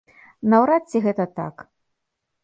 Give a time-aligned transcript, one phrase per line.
[0.53, 1.61] Наўрад ці гэта так.